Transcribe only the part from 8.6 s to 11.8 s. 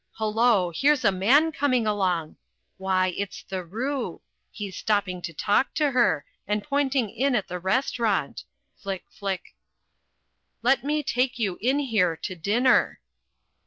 Flick, flick! "LET ME TAKE YOU IN